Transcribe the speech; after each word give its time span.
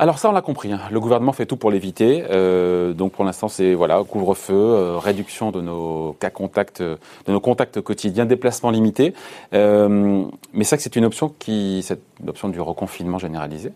Alors 0.00 0.18
ça, 0.18 0.30
on 0.30 0.32
l'a 0.32 0.40
compris. 0.40 0.72
Hein. 0.72 0.80
Le 0.90 0.98
gouvernement 0.98 1.32
fait 1.32 1.44
tout 1.44 1.58
pour 1.58 1.70
l'éviter. 1.70 2.24
Euh, 2.30 2.94
donc 2.94 3.12
pour 3.12 3.22
l'instant, 3.22 3.48
c'est 3.48 3.74
voilà 3.74 4.02
couvre-feu, 4.02 4.54
euh, 4.54 4.98
réduction 4.98 5.52
de 5.52 5.60
nos 5.60 6.16
cas 6.18 6.30
contacts, 6.30 6.80
de 6.80 6.98
nos 7.28 7.38
contacts 7.38 7.82
quotidiens, 7.82 8.24
déplacement 8.24 8.70
limité. 8.70 9.12
Euh, 9.52 10.24
mais 10.54 10.64
ça, 10.64 10.78
c'est 10.78 10.96
une 10.96 11.04
option 11.04 11.32
qui, 11.38 11.82
cette 11.84 12.02
option 12.26 12.48
du 12.48 12.60
reconfinement 12.60 13.18
généralisé, 13.18 13.72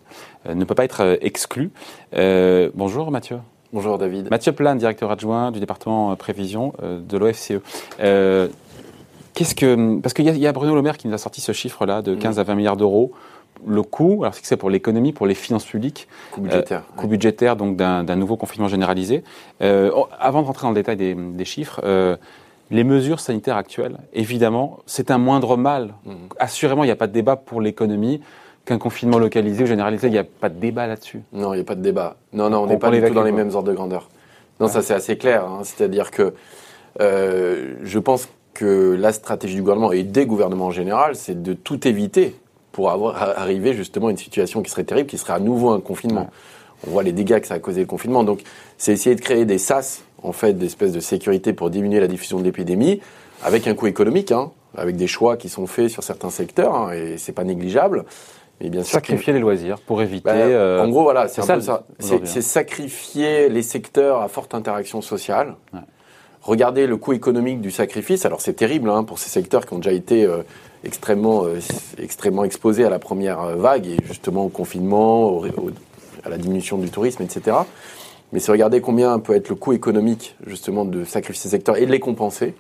ne 0.52 0.64
peut 0.64 0.74
pas 0.74 0.84
être 0.84 1.18
exclue. 1.20 1.70
bonjour 2.12 3.10
Mathieu. 3.10 3.38
Bonjour 3.72 3.98
David. 3.98 4.30
Mathieu 4.30 4.52
Plan, 4.52 4.76
directeur 4.76 5.10
adjoint 5.10 5.50
du 5.50 5.60
département 5.60 6.16
prévision 6.16 6.72
de 6.82 7.18
l'OFCE. 7.18 7.60
Qu'est-ce 9.34 9.54
que 9.54 10.00
parce 10.00 10.14
qu'il 10.14 10.28
y, 10.28 10.38
y, 10.38 10.46
a 10.46 10.52
Bruno 10.52 10.74
Le 10.74 10.82
Maire 10.82 10.96
qui 10.96 11.08
nous 11.08 11.14
a 11.14 11.18
sorti 11.18 11.40
ce 11.40 11.52
chiffre-là 11.52 12.02
de 12.02 12.14
15 12.14 12.38
à 12.38 12.44
20 12.44 12.54
milliards 12.54 12.76
d'euros 12.76 13.12
le 13.66 13.82
coût, 13.82 14.20
alors 14.22 14.34
c'est 14.34 14.42
que 14.42 14.46
c'est 14.46 14.56
pour 14.56 14.70
l'économie, 14.70 15.12
pour 15.12 15.26
les 15.26 15.34
finances 15.34 15.64
publiques, 15.64 16.08
coût 16.32 16.40
budgétaire, 16.40 16.82
euh, 16.90 17.00
coût 17.00 17.06
budgétaire 17.06 17.56
donc 17.56 17.76
d'un 17.76 18.16
nouveau 18.16 18.36
confinement 18.36 18.68
généralisé. 18.68 19.24
Euh, 19.62 19.90
oh, 19.94 20.08
avant 20.18 20.42
de 20.42 20.46
rentrer 20.46 20.64
dans 20.64 20.70
le 20.70 20.74
détail 20.74 20.96
des, 20.96 21.44
chiffres, 21.44 21.80
euh, 21.84 22.16
les 22.70 22.84
mesures 22.84 23.20
sanitaires 23.20 23.56
actuelles, 23.56 23.98
évidemment, 24.12 24.80
c'est 24.86 25.10
un 25.10 25.18
moindre 25.18 25.56
mal. 25.56 25.94
Mhm. 26.04 26.14
Assurément, 26.38 26.84
il 26.84 26.88
n'y 26.88 26.92
a 26.92 26.96
pas 26.96 27.06
de 27.06 27.12
débat 27.12 27.36
pour 27.36 27.60
l'économie 27.60 28.20
qu'un 28.64 28.78
confinement 28.78 29.18
localisé 29.18 29.64
ou 29.64 29.66
généralisé, 29.66 30.06
il 30.08 30.12
n'y 30.12 30.18
a 30.18 30.24
pas 30.24 30.48
de 30.48 30.58
débat 30.58 30.86
là-dessus. 30.86 31.22
Non, 31.32 31.52
il 31.52 31.58
n'y 31.58 31.62
a 31.62 31.66
pas 31.66 31.74
de 31.74 31.82
débat. 31.82 32.16
Non, 32.32 32.48
non, 32.48 32.62
on 32.62 32.66
n'est 32.66 32.78
pas 32.78 32.90
du 32.90 33.02
tout 33.02 33.14
dans 33.14 33.22
les 33.22 33.32
mêmes 33.32 33.54
ordres 33.54 33.68
de 33.68 33.74
grandeur. 33.74 34.08
Non, 34.60 34.68
ça 34.68 34.82
c'est 34.82 34.94
assez 34.94 35.18
clair. 35.18 35.44
Hein. 35.44 35.60
C'est-à-dire 35.64 36.10
que 36.10 36.34
je 36.98 37.98
pense 37.98 38.28
que 38.54 38.96
la 38.98 39.12
stratégie 39.12 39.56
du 39.56 39.60
gouvernement 39.60 39.92
et 39.92 40.04
des 40.04 40.26
gouvernements 40.26 40.66
en 40.66 40.70
général, 40.70 41.16
c'est 41.16 41.42
de 41.42 41.52
tout 41.52 41.86
éviter 41.86 42.34
pour 42.72 42.90
avoir 42.90 43.38
arrivé 43.38 43.74
justement 43.74 44.08
à 44.08 44.10
une 44.10 44.16
situation 44.16 44.62
qui 44.62 44.70
serait 44.70 44.84
terrible, 44.84 45.08
qui 45.08 45.18
serait 45.18 45.32
à 45.32 45.38
nouveau 45.38 45.70
un 45.70 45.80
confinement. 45.80 46.28
On 46.86 46.90
voit 46.90 47.02
les 47.02 47.12
dégâts 47.12 47.40
que 47.40 47.46
ça 47.46 47.54
a 47.54 47.58
causé 47.58 47.80
le 47.80 47.86
confinement. 47.86 48.24
Donc, 48.24 48.42
c'est 48.78 48.92
essayer 48.92 49.14
de 49.14 49.20
créer 49.20 49.44
des 49.44 49.58
sas, 49.58 50.04
en 50.22 50.32
fait, 50.32 50.54
d'espèces 50.54 50.92
de 50.92 51.00
sécurité 51.00 51.52
pour 51.52 51.70
diminuer 51.70 52.00
la 52.00 52.08
diffusion 52.08 52.38
de 52.38 52.44
l'épidémie, 52.44 53.00
avec 53.42 53.66
un 53.66 53.74
coût 53.74 53.86
économique, 53.86 54.32
hein, 54.32 54.50
avec 54.76 54.96
des 54.96 55.06
choix 55.06 55.36
qui 55.36 55.48
sont 55.48 55.66
faits 55.66 55.88
sur 55.88 56.02
certains 56.02 56.30
secteurs, 56.30 56.74
hein, 56.74 56.92
et 56.92 57.16
c'est 57.16 57.32
pas 57.32 57.44
négligeable. 57.44 58.04
Mais 58.60 58.70
bien 58.70 58.82
sûr, 58.82 58.92
sacrifier 58.92 59.32
les 59.32 59.40
loisirs 59.40 59.80
pour 59.80 60.02
éviter. 60.02 60.30
Ben, 60.30 60.36
euh, 60.36 60.84
en 60.84 60.88
gros, 60.88 61.02
voilà, 61.02 61.26
c'est 61.26 61.42
ça. 61.42 61.60
ça. 61.60 61.84
C'est 61.98 62.22
hein. 62.22 62.40
sacrifier 62.40 63.48
les 63.48 63.62
secteurs 63.62 64.20
à 64.20 64.28
forte 64.28 64.54
interaction 64.54 65.00
sociale. 65.00 65.56
Regardez 66.44 66.86
le 66.86 66.98
coût 66.98 67.14
économique 67.14 67.62
du 67.62 67.70
sacrifice. 67.70 68.26
Alors 68.26 68.42
c'est 68.42 68.52
terrible 68.52 68.90
hein, 68.90 69.02
pour 69.02 69.18
ces 69.18 69.30
secteurs 69.30 69.64
qui 69.64 69.72
ont 69.72 69.78
déjà 69.78 69.92
été 69.92 70.24
euh, 70.24 70.42
extrêmement, 70.84 71.46
euh, 71.46 71.58
extrêmement 71.98 72.44
exposés 72.44 72.84
à 72.84 72.90
la 72.90 72.98
première 72.98 73.40
euh, 73.40 73.54
vague 73.54 73.86
et 73.86 73.96
justement 74.06 74.44
au 74.44 74.50
confinement, 74.50 75.42
à 76.22 76.28
la 76.28 76.36
diminution 76.36 76.76
du 76.76 76.90
tourisme, 76.90 77.22
etc. 77.22 77.56
Mais 78.32 78.40
c'est 78.40 78.52
regarder 78.52 78.82
combien 78.82 79.18
peut 79.20 79.34
être 79.34 79.48
le 79.48 79.54
coût 79.54 79.72
économique 79.72 80.36
justement 80.46 80.84
de 80.84 81.04
sacrifier 81.04 81.40
ces 81.40 81.48
secteurs 81.48 81.78
et 81.78 81.86
de 81.86 81.90
les 81.90 82.00
compenser. 82.00 82.54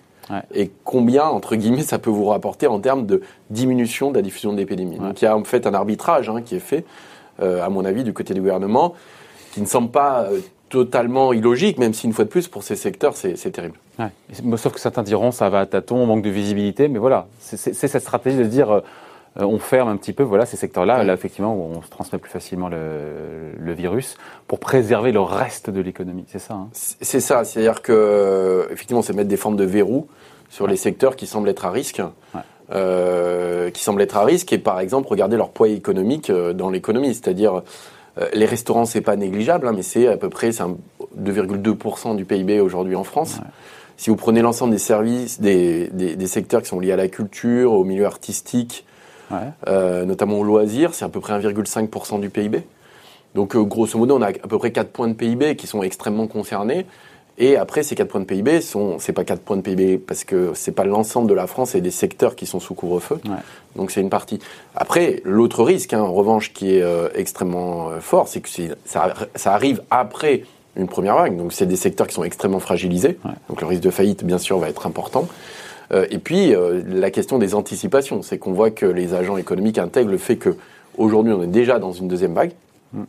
Et 0.54 0.70
combien, 0.84 1.24
entre 1.24 1.54
guillemets, 1.54 1.82
ça 1.82 1.98
peut 1.98 2.08
vous 2.08 2.24
rapporter 2.24 2.66
en 2.66 2.80
termes 2.80 3.04
de 3.04 3.20
diminution 3.50 4.10
de 4.10 4.16
la 4.16 4.22
diffusion 4.22 4.54
de 4.54 4.56
l'épidémie. 4.56 4.96
Donc 4.96 5.20
il 5.20 5.26
y 5.26 5.28
a 5.28 5.36
en 5.36 5.44
fait 5.44 5.66
un 5.66 5.74
arbitrage 5.74 6.30
hein, 6.30 6.40
qui 6.40 6.56
est 6.56 6.60
fait, 6.60 6.86
à 7.42 7.68
mon 7.68 7.84
avis, 7.84 8.04
du 8.04 8.14
côté 8.14 8.32
du 8.32 8.40
gouvernement, 8.40 8.94
qui 9.52 9.60
ne 9.60 9.66
semble 9.66 9.90
pas 9.90 10.30
totalement 10.74 11.32
illogique, 11.32 11.78
même 11.78 11.94
si 11.94 12.04
une 12.04 12.12
fois 12.12 12.24
de 12.24 12.30
plus, 12.30 12.48
pour 12.48 12.64
ces 12.64 12.74
secteurs, 12.74 13.14
c'est 13.16 13.50
terrible. 13.52 13.78
Sauf 14.56 14.72
que 14.72 14.80
certains 14.80 15.04
diront, 15.04 15.30
ça 15.30 15.48
va 15.48 15.60
à 15.60 15.66
tâtons, 15.66 15.98
on 15.98 16.06
manque 16.06 16.22
de 16.22 16.30
visibilité, 16.30 16.88
mais 16.88 16.98
voilà, 16.98 17.28
c'est 17.38 17.72
cette 17.72 18.02
stratégie 18.02 18.38
de 18.38 18.42
dire, 18.42 18.72
euh, 18.72 18.80
on 19.36 19.60
ferme 19.60 19.88
un 19.88 19.96
petit 19.96 20.12
peu, 20.12 20.24
voilà, 20.24 20.46
ces 20.46 20.56
secteurs-là, 20.56 21.04
là, 21.04 21.14
effectivement, 21.14 21.54
où 21.54 21.76
on 21.76 21.82
se 21.82 21.88
transmet 21.90 22.18
plus 22.18 22.30
facilement 22.30 22.68
le, 22.68 23.72
virus, 23.72 24.16
pour 24.48 24.58
préserver 24.58 25.12
le 25.12 25.20
reste 25.20 25.70
de 25.70 25.80
l'économie, 25.80 26.24
c'est 26.26 26.40
ça 26.40 26.54
hein. 26.54 26.68
C'est 26.72 27.20
ça, 27.20 27.44
c'est-à-dire 27.44 27.80
que, 27.80 28.66
effectivement, 28.72 29.02
c'est 29.02 29.12
mettre 29.12 29.28
des 29.28 29.36
formes 29.36 29.56
de 29.56 29.64
verrou 29.64 30.08
sur 30.50 30.66
les 30.66 30.76
secteurs 30.76 31.14
qui 31.14 31.28
semblent 31.28 31.48
être 31.48 31.66
à 31.66 31.70
risque. 31.70 32.02
Euh, 32.72 33.70
qui 33.70 33.82
semblent 33.84 34.00
être 34.00 34.16
à 34.16 34.24
risque 34.24 34.50
et 34.54 34.58
par 34.58 34.80
exemple 34.80 35.08
regarder 35.08 35.36
leur 35.36 35.50
poids 35.50 35.68
économique 35.68 36.30
euh, 36.30 36.54
dans 36.54 36.70
l'économie, 36.70 37.12
c'est-à-dire 37.12 37.62
les 38.32 38.46
restaurants, 38.46 38.84
c'est 38.84 39.00
pas 39.00 39.16
négligeable, 39.16 39.66
hein, 39.66 39.72
mais 39.74 39.82
c'est 39.82 40.06
à 40.06 40.16
peu 40.16 40.28
près 40.28 40.50
2,2% 40.50 42.16
du 42.16 42.24
PIB 42.24 42.60
aujourd'hui 42.60 42.94
en 42.94 43.04
France. 43.04 43.40
Si 43.96 44.10
vous 44.10 44.16
prenez 44.16 44.42
l'ensemble 44.42 44.72
des 44.72 44.78
services, 44.78 45.40
des, 45.40 45.88
des, 45.88 46.26
secteurs 46.26 46.62
qui 46.62 46.68
sont 46.68 46.80
liés 46.80 46.92
à 46.92 46.96
la 46.96 47.08
culture, 47.08 47.72
au 47.72 47.84
milieu 47.84 48.06
artistique, 48.06 48.84
euh, 49.68 50.04
notamment 50.04 50.38
au 50.38 50.44
loisir, 50.44 50.94
c'est 50.94 51.04
à 51.04 51.08
peu 51.08 51.20
près 51.20 51.32
1,5% 51.38 52.20
du 52.20 52.30
PIB. 52.30 52.64
Donc, 53.34 53.56
euh, 53.56 53.62
grosso 53.62 53.98
modo, 53.98 54.16
on 54.16 54.22
a 54.22 54.28
à 54.28 54.32
peu 54.32 54.58
près 54.58 54.70
4 54.70 54.90
points 54.90 55.08
de 55.08 55.14
PIB 55.14 55.56
qui 55.56 55.66
sont 55.66 55.82
extrêmement 55.82 56.26
concernés. 56.26 56.86
Et 57.36 57.56
après, 57.56 57.82
ces 57.82 57.96
4 57.96 58.08
points 58.08 58.20
de 58.20 58.26
PIB 58.26 58.60
sont, 58.60 58.98
c'est 59.00 59.12
pas 59.12 59.24
4 59.24 59.40
points 59.40 59.56
de 59.56 59.62
PIB 59.62 59.98
parce 59.98 60.24
que 60.24 60.52
c'est 60.54 60.72
pas 60.72 60.84
l'ensemble 60.84 61.28
de 61.28 61.34
la 61.34 61.46
France 61.46 61.74
et 61.74 61.80
des 61.80 61.90
secteurs 61.90 62.36
qui 62.36 62.46
sont 62.46 62.60
sous 62.60 62.74
couvre-feu. 62.74 63.18
Donc 63.74 63.90
c'est 63.90 64.00
une 64.00 64.10
partie. 64.10 64.38
Après, 64.76 65.20
l'autre 65.24 65.64
risque, 65.64 65.94
hein, 65.94 66.00
en 66.00 66.12
revanche, 66.12 66.52
qui 66.52 66.76
est 66.76 66.82
euh, 66.82 67.08
extrêmement 67.14 67.90
euh, 67.90 68.00
fort, 68.00 68.28
c'est 68.28 68.40
que 68.40 68.48
ça, 68.84 69.14
ça, 69.34 69.52
arrive 69.52 69.82
après 69.90 70.44
une 70.76 70.86
première 70.86 71.16
vague. 71.16 71.36
Donc 71.36 71.52
c'est 71.52 71.66
des 71.66 71.76
secteurs 71.76 72.06
qui 72.06 72.14
sont 72.14 72.22
extrêmement 72.22 72.60
fragilisés. 72.60 73.18
Donc 73.48 73.60
le 73.60 73.66
risque 73.66 73.82
de 73.82 73.90
faillite, 73.90 74.24
bien 74.24 74.38
sûr, 74.38 74.58
va 74.58 74.68
être 74.68 74.86
important. 74.86 75.26
Euh, 75.92 76.06
et 76.10 76.18
puis 76.18 76.54
la 76.86 77.10
question 77.10 77.38
des 77.38 77.56
anticipations, 77.56 78.22
c'est 78.22 78.38
qu'on 78.38 78.52
voit 78.52 78.70
que 78.70 78.86
les 78.86 79.12
agents 79.12 79.36
économiques 79.36 79.78
intègrent 79.78 80.12
le 80.12 80.18
fait 80.18 80.36
que 80.36 80.56
aujourd'hui 80.96 81.32
on 81.32 81.42
est 81.42 81.48
déjà 81.48 81.80
dans 81.80 81.92
une 81.92 82.06
deuxième 82.06 82.34
vague. 82.34 82.52
Mm 82.92 83.02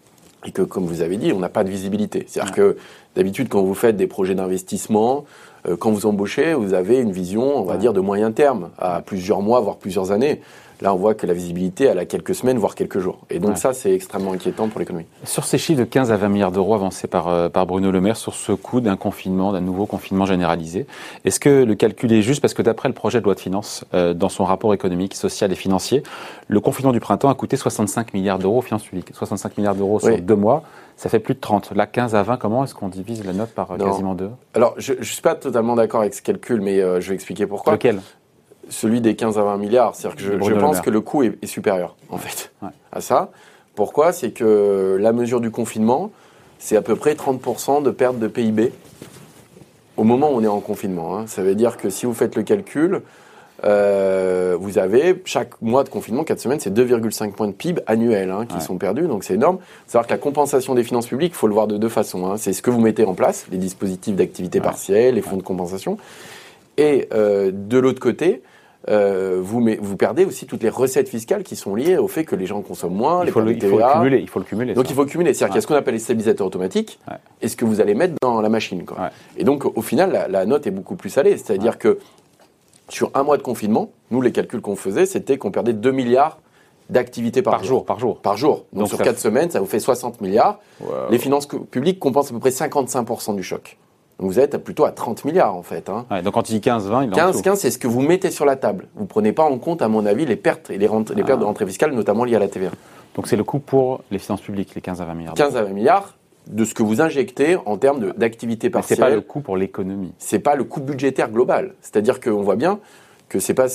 et 0.46 0.52
que, 0.52 0.62
comme 0.62 0.86
vous 0.86 1.02
avez 1.02 1.18
dit, 1.18 1.34
on 1.34 1.40
n'a 1.40 1.50
pas 1.50 1.64
de 1.64 1.70
visibilité. 1.70 2.26
C'est-à-dire 2.28 2.54
que 2.54 2.78
d'habitude, 3.16 3.50
quand 3.50 3.64
vous 3.64 3.74
faites 3.74 3.98
des 3.98 4.08
projets 4.08 4.36
d'investissement, 4.36 5.26
euh, 5.68 5.76
quand 5.76 5.92
vous 5.92 6.06
embauchez, 6.06 6.54
vous 6.54 6.74
avez 6.74 6.98
une 7.00 7.12
vision, 7.12 7.58
on 7.58 7.64
va 7.64 7.78
dire, 7.78 7.94
de 7.94 8.00
moyen 8.00 8.32
terme, 8.32 8.70
à 8.78 9.02
plusieurs 9.02 9.42
mois, 9.42 9.60
voire 9.60 9.78
plusieurs 9.78 10.12
années. 10.12 10.42
Là, 10.82 10.94
on 10.94 10.98
voit 10.98 11.14
que 11.14 11.26
la 11.26 11.34
visibilité, 11.34 11.86
elle 11.86 12.00
a 12.00 12.06
quelques 12.06 12.36
semaines, 12.36 12.58
voire 12.58 12.76
quelques 12.76 13.00
jours. 13.00 13.20
Et 13.30 13.40
donc 13.40 13.58
ça, 13.58 13.74
c'est 13.74 13.94
extrêmement 13.94 14.34
inquiétant 14.34 14.68
pour 14.68 14.80
l'économie. 14.80 15.06
Sur 15.24 15.46
ces 15.46 15.58
chiffres 15.58 15.80
de 15.80 15.86
15 15.86 16.12
à 16.12 16.18
20 16.18 16.30
milliards 16.30 16.52
d'euros 16.52 16.74
avancés 16.74 17.08
par, 17.08 17.28
euh, 17.30 17.50
par 17.50 17.66
Bruno 17.66 17.92
Le 17.92 18.02
Maire 18.02 18.18
sur 18.18 18.34
ce 18.34 18.52
coût 18.52 18.82
d'un 18.82 18.98
confinement, 18.98 19.54
d'un 19.54 19.62
nouveau 19.62 19.86
confinement 19.86 20.26
généralisé, 20.26 20.86
est-ce 21.24 21.40
que 21.40 21.64
le 21.64 21.76
calcul 21.76 22.12
est 22.12 22.22
juste? 22.22 22.42
Parce 22.42 22.54
que 22.54 22.62
d'après 22.62 22.90
le 22.90 22.96
projet 22.96 23.20
de 23.20 23.26
loi 23.26 23.36
de 23.36 23.40
finances, 23.40 23.86
euh, 23.94 24.14
dans 24.14 24.30
son 24.30 24.44
rapport 24.44 24.74
économique, 24.74 25.16
social 25.16 25.52
et 25.52 25.56
financier, 25.56 26.04
le 26.48 26.60
confinement 26.60 26.92
du 26.92 27.00
printemps 27.00 27.30
a 27.30 27.36
coûté 27.36 27.56
65 27.56 28.14
milliards 28.14 28.40
d'euros 28.40 28.60
aux 28.60 28.62
finances 28.62 28.84
publiques. 28.84 29.10
65 29.14 29.58
milliards 29.58 29.76
d'euros 29.76 30.00
sur 30.00 30.18
deux 30.20 30.36
mois, 30.36 30.64
ça 30.98 31.10
fait 31.10 31.20
plus 31.20 31.36
de 31.36 31.40
30. 31.40 31.72
Là, 31.72 31.88
15 31.88 32.16
à 32.16 32.24
20, 32.24 32.38
comment 32.38 32.64
est-ce 32.64 32.76
qu'on 32.76 32.90
divise 32.90 33.24
la 33.26 33.34
note 33.34 33.52
par 33.52 33.72
euh, 33.72 33.78
quasiment 33.78 34.14
deux? 34.14 34.30
Alors, 34.54 34.74
je 34.78 34.94
ne 34.94 35.04
suis 35.04 35.22
pas 35.22 35.36
totalement 35.36 35.76
d'accord 35.76 36.02
avec 36.02 36.14
ce 36.14 36.22
calcul, 36.22 36.62
mais 36.62 36.80
je 36.80 37.10
vais 37.10 37.16
expliquer 37.16 37.48
pourquoi. 37.48 37.74
Lequel? 37.74 38.02
Celui 38.70 39.02
des 39.02 39.16
15 39.16 39.38
à 39.38 39.44
20 39.44 39.58
milliards. 39.58 39.96
C'est-à-dire 39.96 40.18
que 40.18 40.46
je, 40.46 40.54
pense 40.54 40.82
que 40.82 40.90
le 40.90 41.02
coût 41.02 41.24
est, 41.24 41.46
supérieur, 41.46 41.96
en 42.10 42.18
fait, 42.18 42.52
à 42.92 43.02
ça. 43.02 43.32
Pourquoi? 43.76 44.12
C'est 44.14 44.32
que 44.32 44.98
la 45.00 45.12
mesure 45.12 45.42
du 45.42 45.52
confinement, 45.52 46.12
c'est 46.60 46.78
à 46.78 46.82
peu 46.82 46.96
près 46.96 47.14
30% 47.14 47.84
de 47.84 47.92
perte 47.92 48.20
de 48.20 48.28
PIB 48.28 48.72
au 49.98 50.04
moment 50.04 50.32
où 50.32 50.36
on 50.36 50.44
est 50.44 50.48
en 50.48 50.60
confinement. 50.60 51.18
Hein. 51.18 51.28
Ça 51.28 51.42
veut 51.42 51.56
dire 51.56 51.78
que 51.78 51.90
si 51.90 52.06
vous 52.06 52.14
faites 52.14 52.36
le 52.36 52.44
calcul, 52.44 53.02
euh, 53.64 54.58
vous 54.60 54.78
avez 54.78 55.22
chaque 55.26 55.62
mois 55.62 55.84
de 55.84 55.90
confinement, 55.90 56.24
4 56.24 56.40
semaines, 56.40 56.60
c'est 56.60 56.74
2,5 56.74 57.32
points 57.32 57.48
de 57.48 57.54
PIB 57.54 57.82
annuels 57.88 58.30
hein, 58.30 58.46
qui 58.46 58.60
sont 58.62 58.78
perdus, 58.78 59.08
donc 59.08 59.24
c'est 59.24 59.36
énorme. 59.36 59.60
Savoir 59.88 60.08
que 60.08 60.12
la 60.12 60.18
compensation 60.18 60.76
des 60.76 60.84
finances 60.84 61.08
publiques, 61.08 61.34
il 61.34 61.38
faut 61.38 61.48
le 61.48 61.54
voir 61.54 61.68
de 61.68 61.78
deux 61.78 61.90
façons. 61.90 62.28
Hein. 62.28 62.38
C'est 62.38 62.54
ce 62.54 62.62
que 62.62 62.70
vous 62.70 62.82
mettez 62.82 63.06
en 63.06 63.14
place, 63.14 63.46
les 63.52 63.58
dispositifs 63.58 64.16
d'activité 64.16 64.60
partielle, 64.60 65.16
les 65.16 65.22
fonds 65.22 65.38
de 65.38 65.44
compensation. 65.44 65.98
Et 66.78 67.08
euh, 67.14 67.52
de 67.54 67.78
l'autre 67.78 68.02
côté, 68.02 68.42
euh, 68.88 69.40
vous, 69.42 69.66
vous 69.82 69.98
perdez 69.98 70.26
aussi 70.26 70.46
toutes 70.46 70.62
les 70.62 70.70
recettes 70.70 71.10
fiscales 71.10 71.44
qui 71.44 71.56
sont 71.56 71.76
liées 71.76 71.98
au 71.98 72.08
fait 72.08 72.24
que 72.24 72.36
les 72.36 72.46
gens 72.46 72.62
consomment 72.62 72.96
moins, 72.96 73.26
il 73.26 73.32
faut, 73.32 73.42
le, 73.42 73.54
il 73.54 73.62
faut 73.62 73.78
le 73.78 73.94
cumuler. 73.94 74.20
Il 74.20 74.30
faut 74.30 74.40
le 74.40 74.46
cumuler. 74.46 74.74
Donc 74.74 74.90
il 74.90 74.96
faut 74.96 75.04
le 75.04 75.10
cumuler. 75.10 75.34
C'est-à-dire 75.34 75.54
qu'il 75.54 75.56
y 75.56 75.60
a 75.60 75.62
ce 75.62 75.68
qu'on 75.68 75.76
appelle 75.76 75.96
les 75.96 76.00
stabilisateurs 76.00 76.48
automatiques 76.48 77.00
et 77.42 77.48
ce 77.48 77.56
que 77.56 77.66
vous 77.66 77.82
allez 77.82 77.96
mettre 77.96 78.14
dans 78.22 78.42
la 78.42 78.50
machine. 78.50 78.86
Quoi. 78.86 79.10
Et 79.38 79.44
donc 79.44 79.66
au 79.66 79.82
final, 79.82 80.28
la, 80.30 80.46
note 80.46 80.68
est 80.68 80.72
beaucoup 80.72 80.96
plus 80.96 81.10
salée. 81.10 81.38
C'est-à-dire 81.38 81.80
que 81.80 82.00
sur 82.90 83.10
un 83.16 83.24
mois 83.24 83.38
de 83.38 83.42
confinement, 83.42 83.90
nous, 84.12 84.22
les 84.22 84.32
calculs 84.32 84.62
qu'on 84.62 84.76
faisait, 84.76 85.08
c'était 85.08 85.38
qu'on 85.38 85.52
perdait 85.52 85.74
2 85.74 85.92
milliards 85.92 86.40
d'activités 86.90 87.42
par, 87.42 87.64
jour. 87.64 87.84
Par 87.84 87.98
jour. 87.98 88.20
Par 88.20 88.38
jour. 88.38 88.66
Donc, 88.72 88.88
sur 88.90 89.00
4 89.00 89.18
semaines, 89.18 89.50
ça 89.50 89.60
vous 89.60 89.66
fait 89.66 89.80
60 89.80 90.22
milliards. 90.22 90.60
Les 91.10 91.18
finances 91.18 91.48
publiques 91.48 92.00
compensent 92.00 92.30
à 92.30 92.34
peu 92.34 92.40
près 92.40 92.52
55% 92.52 93.36
du 93.36 93.42
choc. 93.42 93.78
Donc 94.20 94.32
vous 94.32 94.40
êtes 94.40 94.58
plutôt 94.58 94.86
à 94.86 94.92
30 94.92 95.26
milliards 95.26 95.56
en 95.56 95.64
fait. 95.64 95.90
Hein. 95.90 96.06
donc 96.24 96.34
quand 96.34 96.50
il 96.50 96.60
dit 96.60 96.70
15-20, 96.70 97.06
il 97.06 97.10
15, 97.12 97.42
15 97.42 97.60
c'est 97.60 97.72
ce 97.72 97.78
que 97.78 97.88
vous 97.88 98.02
mettez 98.02 98.32
sur 98.32 98.46
la 98.46 98.56
table. 98.56 98.88
Vous 98.96 99.04
ne 99.04 99.08
prenez 99.08 99.34
pas 99.34 99.44
en 99.44 99.58
compte, 99.58 99.82
à 99.82 99.88
mon 99.88 100.06
avis, 100.06 100.26
les 100.26 100.36
pertes 100.38 100.70
et 100.70 100.78
les, 100.78 100.88
pertes 100.88 101.14
de 101.14 101.24
ah. 101.44 101.46
rentrée 101.46 101.66
fiscale, 101.66 101.92
notamment 101.94 102.24
liées 102.24 102.36
à 102.36 102.40
la 102.40 102.48
TVA. 102.48 102.72
Donc 103.16 103.28
c'est 103.28 103.36
le 103.36 103.44
coût 103.44 103.60
pour 103.60 104.02
les 104.12 104.20
finances 104.20 104.42
publiques, 104.42 104.74
les 104.76 104.82
15 104.82 105.02
à 105.02 105.06
20 105.06 105.14
milliards. 105.16 105.34
15 105.34 105.58
à 105.58 105.64
20 105.64 105.70
milliards 105.72 106.16
de 106.48 106.64
ce 106.64 106.74
que 106.74 106.84
vous 106.84 107.02
injectez 107.02 107.58
en 107.66 107.78
termes 107.78 108.14
d'activité 108.14 108.70
partielle. 108.70 108.98
C'est 108.98 109.04
pas 109.04 109.10
le 109.10 109.22
coût 109.22 109.42
pour 109.42 109.58
l'économie. 109.58 110.14
C'est 110.18 110.40
pas 110.40 110.56
le 110.56 110.64
coût 110.64 110.80
budgétaire 110.80 111.30
global. 111.30 111.74
C'est-à-dire 111.82 112.20
qu'on 112.20 112.42
voit 112.42 112.56
bien 112.56 112.80
que 113.28 113.40
c'est 113.40 113.56
pas 113.56 113.68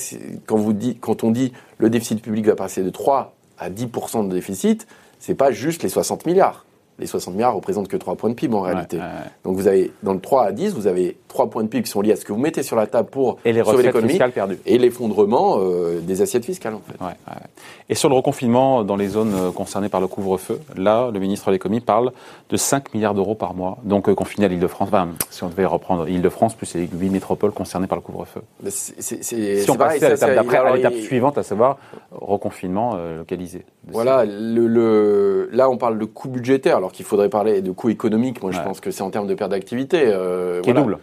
quand 0.45 0.55
vous 0.55 0.73
dit 0.73 0.97
quand 0.99 1.23
on 1.23 1.31
dit 1.31 1.51
le 1.77 1.89
déficit 1.89 2.21
public 2.21 2.45
va 2.45 2.55
passer 2.55 2.83
de 2.83 2.89
3 2.89 3.35
à 3.59 3.69
10 3.69 3.85
de 3.85 4.33
déficit, 4.33 4.87
c'est 5.19 5.35
pas 5.35 5.51
juste 5.51 5.83
les 5.83 5.89
60 5.89 6.25
milliards 6.25 6.65
les 7.01 7.07
60 7.07 7.33
milliards 7.33 7.55
représentent 7.55 7.87
que 7.87 7.97
3 7.97 8.15
points 8.15 8.29
de 8.29 8.35
PIB 8.35 8.55
en 8.55 8.61
réalité. 8.61 8.99
Donc 9.43 9.55
vous 9.55 9.67
avez, 9.67 9.91
dans 10.03 10.13
le 10.13 10.19
3 10.19 10.45
à 10.45 10.51
10, 10.51 10.75
vous 10.75 10.87
avez 10.87 11.17
3 11.27 11.49
points 11.49 11.63
de 11.63 11.67
PIB 11.67 11.83
qui 11.83 11.89
sont 11.89 12.01
liés 12.01 12.13
à 12.13 12.15
ce 12.15 12.23
que 12.23 12.31
vous 12.31 12.39
mettez 12.39 12.63
sur 12.63 12.75
la 12.75 12.87
table 12.87 13.09
pour 13.09 13.37
et 13.43 13.51
les 13.51 13.63
sauver 13.63 13.83
l'économie. 13.83 14.19
Et 14.65 14.77
l'effondrement 14.77 15.57
euh, 15.59 15.99
des 15.99 16.21
assiettes 16.21 16.45
fiscales 16.45 16.75
en 16.75 16.81
fait. 16.81 17.17
et 17.89 17.95
sur 17.95 18.07
le 18.07 18.15
reconfinement 18.15 18.83
dans 18.83 18.95
les 18.95 19.07
zones 19.07 19.33
euh, 19.33 19.51
concernées 19.51 19.89
par 19.89 19.99
le 19.99 20.07
couvre-feu, 20.07 20.59
là, 20.77 21.09
le 21.11 21.19
ministre 21.19 21.47
de 21.47 21.53
l'économie 21.53 21.81
parle 21.81 22.11
de 22.49 22.57
5 22.57 22.93
milliards 22.93 23.15
d'euros 23.15 23.35
par 23.35 23.55
mois. 23.55 23.79
Donc 23.83 24.07
euh, 24.07 24.13
confiné 24.13 24.45
à 24.45 24.49
l'Île-de-France, 24.49 24.89
enfin, 24.89 25.09
si 25.31 25.43
on 25.43 25.49
devait 25.49 25.65
reprendre 25.65 26.05
l'Île-de-France 26.05 26.53
plus 26.53 26.75
les 26.75 26.87
8 26.87 27.09
métropoles 27.09 27.51
concernées 27.51 27.87
par 27.87 27.97
le 27.97 28.03
couvre-feu. 28.03 28.41
Si 28.69 29.69
on 29.69 29.75
passait 29.75 30.05
à 30.05 30.09
l'étape 30.09 30.35
d'après, 30.35 30.57
à 30.57 30.75
l'étape 30.75 30.93
suivante, 30.93 31.39
à 31.39 31.43
savoir 31.43 31.77
reconfinement 32.11 32.95
localisé. 33.17 33.65
Voilà, 33.87 34.25
le, 34.25 34.67
le, 34.67 35.49
là 35.51 35.69
on 35.69 35.77
parle 35.77 35.97
de 35.97 36.05
coût 36.05 36.29
budgétaire 36.29 36.77
alors 36.77 36.91
qu'il 36.91 37.05
faudrait 37.05 37.29
parler 37.29 37.61
de 37.61 37.71
coût 37.71 37.89
économique. 37.89 38.41
Moi 38.41 38.51
je 38.51 38.59
pense 38.61 38.79
que 38.79 38.91
c'est 38.91 39.01
en 39.01 39.09
termes 39.09 39.27
de 39.27 39.33
perte 39.33 39.51
d'activité. 39.51 40.03
Euh, 40.05 40.61
Qui 40.61 40.69
est 40.69 40.73
double. 40.73 40.99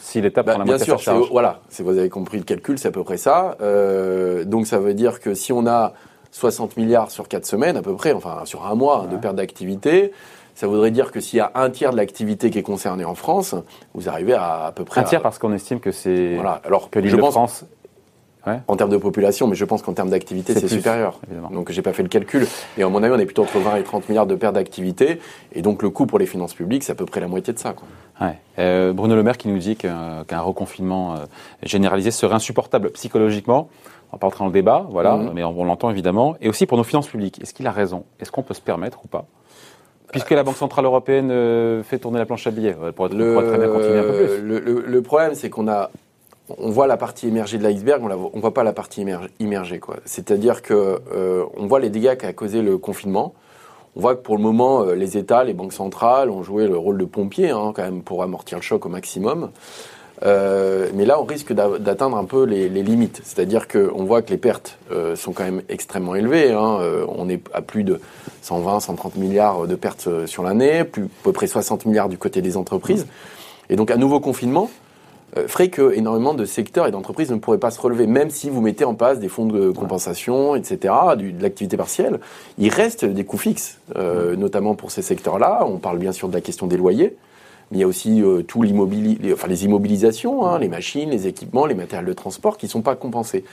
Si 0.00 0.20
l'État 0.20 0.42
prend 0.42 0.58
bah, 0.58 0.64
la 0.66 0.76
Bien 0.76 0.96
sûr, 0.96 1.28
voilà, 1.30 1.60
vous 1.78 1.98
avez 1.98 2.08
compris 2.08 2.38
le 2.38 2.44
calcul, 2.44 2.78
c'est 2.78 2.88
à 2.88 2.92
peu 2.92 3.04
près 3.04 3.16
ça. 3.16 3.56
Euh, 3.60 4.44
donc 4.44 4.66
ça 4.66 4.78
veut 4.78 4.94
dire 4.94 5.20
que 5.20 5.34
si 5.34 5.52
on 5.52 5.66
a 5.66 5.92
60 6.30 6.76
milliards 6.76 7.10
sur 7.10 7.28
4 7.28 7.44
semaines 7.44 7.76
à 7.76 7.82
peu 7.82 7.94
près, 7.94 8.12
enfin 8.12 8.42
sur 8.44 8.66
un 8.66 8.74
mois 8.74 9.06
de 9.10 9.16
perte 9.16 9.36
d'activité, 9.36 10.12
ça 10.54 10.66
voudrait 10.66 10.90
dire 10.90 11.10
que 11.10 11.20
s'il 11.20 11.38
y 11.38 11.40
a 11.40 11.50
un 11.54 11.70
tiers 11.70 11.90
de 11.90 11.96
l'activité 11.96 12.50
qui 12.50 12.58
est 12.58 12.62
concernée 12.62 13.04
en 13.04 13.14
France, 13.14 13.54
vous 13.94 14.08
arrivez 14.08 14.34
à 14.34 14.66
à 14.66 14.72
peu 14.72 14.84
près... 14.84 15.00
Un 15.00 15.04
tiers 15.04 15.22
parce 15.22 15.38
qu'on 15.38 15.52
estime 15.52 15.80
que 15.80 15.90
c'est... 15.90 16.34
Voilà, 16.34 16.60
alors 16.64 16.90
que 16.90 16.98
en 18.46 18.76
termes 18.76 18.90
de 18.90 18.96
population, 18.96 19.46
mais 19.46 19.54
je 19.54 19.64
pense 19.64 19.82
qu'en 19.82 19.92
termes 19.92 20.10
d'activité, 20.10 20.54
c'est 20.54 20.68
supérieur. 20.68 21.18
Évidemment. 21.26 21.50
Donc 21.50 21.70
j'ai 21.70 21.82
pas 21.82 21.92
fait 21.92 22.02
le 22.02 22.08
calcul. 22.08 22.46
Et 22.78 22.82
à 22.82 22.88
mon 22.88 23.02
avis, 23.02 23.14
on 23.14 23.18
est 23.18 23.26
plutôt 23.26 23.42
entre 23.42 23.58
20 23.58 23.76
et 23.76 23.82
30 23.82 24.08
milliards 24.08 24.26
de 24.26 24.34
pertes 24.34 24.54
d'activité. 24.54 25.20
Et 25.52 25.62
donc 25.62 25.82
le 25.82 25.90
coût 25.90 26.06
pour 26.06 26.18
les 26.18 26.26
finances 26.26 26.54
publiques, 26.54 26.84
c'est 26.84 26.92
à 26.92 26.94
peu 26.94 27.06
près 27.06 27.20
la 27.20 27.28
moitié 27.28 27.52
de 27.52 27.58
ça. 27.58 27.72
Quoi. 27.72 27.86
Ouais. 28.20 28.38
Euh, 28.58 28.92
Bruno 28.92 29.14
Le 29.14 29.22
Maire 29.22 29.38
qui 29.38 29.48
nous 29.48 29.58
dit 29.58 29.76
qu'un 29.76 30.40
reconfinement 30.40 31.14
euh, 31.14 31.18
généralisé 31.62 32.10
serait 32.10 32.34
insupportable 32.34 32.90
psychologiquement. 32.90 33.68
On 34.12 34.16
va 34.16 34.18
pas 34.18 34.26
entrer 34.26 34.40
dans 34.40 34.46
le 34.46 34.52
débat, 34.52 34.86
voilà, 34.90 35.16
mhm. 35.16 35.30
mais 35.34 35.44
on, 35.44 35.64
l'entend 35.64 35.90
évidemment. 35.90 36.36
Et 36.40 36.48
aussi 36.48 36.66
pour 36.66 36.76
nos 36.76 36.84
finances 36.84 37.06
publiques. 37.06 37.40
Est-ce 37.40 37.54
qu'il 37.54 37.66
a 37.66 37.72
raison? 37.72 38.04
Est-ce 38.18 38.32
qu'on 38.32 38.42
peut 38.42 38.54
se 38.54 38.60
permettre 38.60 39.04
ou 39.04 39.08
pas? 39.08 39.26
Puisque 40.10 40.30
la 40.30 40.42
Banque 40.42 40.56
Centrale 40.56 40.84
Européenne 40.84 41.30
euh, 41.30 41.84
fait 41.84 42.00
tourner 42.00 42.18
la 42.18 42.26
planche 42.26 42.44
à 42.44 42.50
billets, 42.50 42.74
pour, 42.96 43.06
être, 43.06 43.14
le, 43.14 43.36
très 43.36 43.58
bien 43.58 43.68
continuer 43.68 43.98
un 43.98 44.02
peu 44.02 44.12
plus. 44.12 44.42
Le, 44.42 44.84
le 44.84 45.02
problème, 45.02 45.36
c'est 45.36 45.50
qu'on 45.50 45.68
a 45.68 45.90
on 46.58 46.70
voit 46.70 46.86
la 46.86 46.96
partie 46.96 47.28
émergée 47.28 47.58
de 47.58 47.62
l'iceberg, 47.62 48.02
on 48.02 48.36
ne 48.36 48.40
voit 48.40 48.54
pas 48.54 48.64
la 48.64 48.72
partie 48.72 49.04
immergée. 49.38 49.80
C'est-à-dire 50.04 50.62
que 50.62 51.00
euh, 51.14 51.44
on 51.56 51.66
voit 51.66 51.80
les 51.80 51.90
dégâts 51.90 52.16
qu'a 52.16 52.32
causé 52.32 52.62
le 52.62 52.78
confinement. 52.78 53.34
On 53.96 54.00
voit 54.00 54.14
que 54.14 54.22
pour 54.22 54.36
le 54.36 54.42
moment, 54.42 54.82
euh, 54.82 54.94
les 54.94 55.16
États, 55.16 55.44
les 55.44 55.52
banques 55.52 55.72
centrales 55.72 56.30
ont 56.30 56.42
joué 56.42 56.66
le 56.66 56.76
rôle 56.76 56.98
de 56.98 57.04
pompier, 57.04 57.50
hein, 57.50 57.72
quand 57.74 57.82
même, 57.82 58.02
pour 58.02 58.22
amortir 58.22 58.58
le 58.58 58.62
choc 58.62 58.86
au 58.86 58.88
maximum. 58.88 59.50
Euh, 60.22 60.88
mais 60.94 61.06
là, 61.06 61.20
on 61.20 61.24
risque 61.24 61.52
d'atteindre 61.52 62.16
un 62.16 62.24
peu 62.24 62.44
les, 62.44 62.68
limites. 62.68 63.20
C'est-à-dire 63.24 63.66
qu'on 63.68 64.04
voit 64.04 64.22
que 64.22 64.30
les 64.30 64.36
pertes 64.36 64.78
sont 65.14 65.32
quand 65.32 65.44
même 65.44 65.62
extrêmement 65.68 66.14
élevées. 66.14 66.52
Hein. 66.52 66.78
on 67.08 67.28
est 67.30 67.40
à 67.54 67.62
plus 67.62 67.84
de 67.84 68.00
120, 68.42 68.80
130 68.80 69.16
milliards 69.16 69.66
de 69.66 69.74
pertes 69.76 70.26
sur 70.26 70.42
l'année, 70.42 70.84
plus 70.84 71.04
à 71.04 71.08
peu 71.22 71.32
près 71.32 71.46
60 71.46 71.86
milliards 71.86 72.10
du 72.10 72.18
côté 72.18 72.42
des 72.42 72.58
entreprises. 72.58 73.06
Et 73.70 73.76
donc, 73.76 73.90
un 73.90 73.96
nouveau 73.96 74.20
confinement, 74.20 74.68
euh, 74.68 74.89
ferait 75.46 75.68
que 75.68 75.92
énormément 75.92 76.34
de 76.34 76.44
secteurs 76.44 76.86
et 76.86 76.90
d'entreprises 76.90 77.30
ne 77.30 77.36
pourraient 77.36 77.58
pas 77.58 77.70
se 77.70 77.80
relever, 77.80 78.06
même 78.06 78.30
si 78.30 78.50
vous 78.50 78.60
mettez 78.60 78.84
en 78.84 78.94
place 78.94 79.18
des 79.18 79.28
fonds 79.28 79.46
de 79.46 79.70
compensation, 79.70 80.56
etc., 80.56 80.94
de 81.16 81.42
l'activité 81.42 81.76
partielle. 81.76 82.20
Il 82.58 82.70
reste 82.70 83.04
des 83.04 83.24
coûts 83.24 83.38
fixes, 83.38 83.78
euh, 83.96 84.36
notamment 84.36 84.74
pour 84.74 84.90
ces 84.90 85.02
secteurs-là. 85.02 85.64
On 85.66 85.78
parle 85.78 85.98
bien 85.98 86.12
sûr 86.12 86.28
de 86.28 86.34
la 86.34 86.40
question 86.40 86.66
des 86.66 86.76
loyers. 86.76 87.16
Mais 87.70 87.78
il 87.78 87.80
y 87.80 87.84
a 87.84 87.86
aussi 87.86 88.22
euh, 88.22 88.42
tout 88.42 88.62
les, 88.62 88.74
enfin, 89.32 89.46
les 89.46 89.64
immobilisations, 89.64 90.44
hein, 90.44 90.58
les 90.58 90.68
machines, 90.68 91.10
les 91.10 91.28
équipements, 91.28 91.66
les 91.66 91.74
matériels 91.74 92.08
de 92.08 92.12
transport 92.12 92.58
qui 92.58 92.66
ne 92.66 92.70
sont 92.70 92.82
pas 92.82 92.96
compensés. 92.96 93.44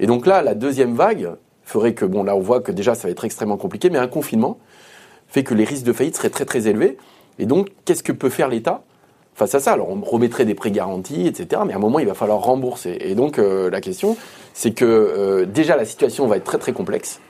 Et 0.00 0.06
donc 0.06 0.26
là, 0.26 0.42
la 0.42 0.54
deuxième 0.54 0.94
vague 0.94 1.30
ferait 1.62 1.94
que, 1.94 2.04
bon, 2.04 2.24
là, 2.24 2.34
on 2.34 2.40
voit 2.40 2.60
que 2.60 2.72
déjà, 2.72 2.94
ça 2.96 3.06
va 3.06 3.12
être 3.12 3.24
extrêmement 3.24 3.56
compliqué, 3.56 3.88
mais 3.88 3.98
un 3.98 4.08
confinement 4.08 4.58
fait 5.28 5.44
que 5.44 5.54
les 5.54 5.64
risques 5.64 5.84
de 5.84 5.92
faillite 5.92 6.16
seraient 6.16 6.30
très, 6.30 6.44
très 6.44 6.66
élevés. 6.66 6.98
Et 7.38 7.46
donc, 7.46 7.68
qu'est-ce 7.84 8.02
que 8.02 8.12
peut 8.12 8.28
faire 8.28 8.48
l'État? 8.48 8.82
Face 9.34 9.54
à 9.54 9.60
ça. 9.60 9.72
Alors 9.72 9.88
on 9.90 10.00
remettrait 10.00 10.44
des 10.44 10.54
prêts 10.54 10.70
garantis, 10.70 11.26
etc. 11.26 11.62
Mais 11.66 11.72
à 11.72 11.76
un 11.76 11.80
moment, 11.80 11.98
il 11.98 12.06
va 12.06 12.14
falloir 12.14 12.40
rembourser. 12.40 12.98
Et 13.00 13.14
donc 13.14 13.38
euh, 13.38 13.70
la 13.70 13.80
question, 13.80 14.16
c'est 14.54 14.72
que 14.72 14.84
euh, 14.84 15.46
déjà 15.46 15.76
la 15.76 15.84
situation 15.84 16.26
va 16.26 16.36
être 16.36 16.44
très 16.44 16.58
très 16.58 16.72
complexe 16.72 17.20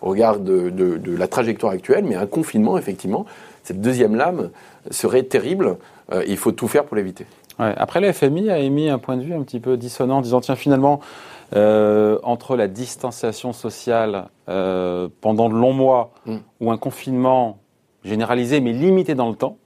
au 0.00 0.08
regard 0.08 0.38
de, 0.38 0.72
la 1.06 1.28
trajectoire 1.28 1.72
actuelle, 1.72 2.04
mais 2.04 2.14
un 2.14 2.26
confinement, 2.26 2.78
effectivement, 2.78 3.26
cette 3.64 3.82
deuxième 3.82 4.16
lame 4.16 4.50
serait 4.90 5.24
terrible. 5.24 5.76
Euh, 6.12 6.24
il 6.26 6.38
faut 6.38 6.52
tout 6.52 6.68
faire 6.68 6.84
pour 6.84 6.96
l'éviter. 6.96 7.26
Après, 7.58 8.00
le 8.00 8.10
FMI 8.10 8.48
a 8.48 8.58
émis 8.58 8.88
un 8.88 8.96
point 8.96 9.18
de 9.18 9.22
vue 9.22 9.34
un 9.34 9.42
petit 9.42 9.60
peu 9.60 9.76
dissonant, 9.76 10.18
en 10.18 10.20
disant 10.22 10.40
tiens 10.40 10.56
finalement. 10.56 11.00
entre 11.52 12.56
la 12.56 12.68
distanciation 12.68 13.52
sociale 13.52 14.28
pendant 14.46 15.50
de 15.50 15.54
longs 15.54 15.74
mois 15.74 16.12
mm. 16.24 16.36
ou 16.60 16.70
un 16.70 16.78
confinement 16.78 17.58
généralisé 18.02 18.60
mais 18.60 18.72
limité 18.72 19.14
dans 19.14 19.28
le 19.28 19.34
temps, 19.34 19.58